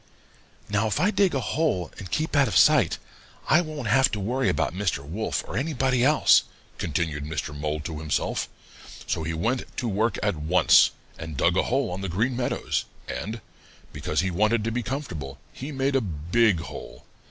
[0.67, 2.97] "'Now if I dig a hole and keep out of sight,
[3.47, 5.05] I won't have to worry about Mr.
[5.07, 6.41] Wolf or anybody else,'
[6.79, 7.55] continued Mr.
[7.55, 8.49] Mole to himself.
[9.05, 12.85] So he went to work at once and dug a hole on the Green Meadows,
[13.07, 13.41] and,
[13.93, 17.05] because he wanted to be comfortable, he made a big hole.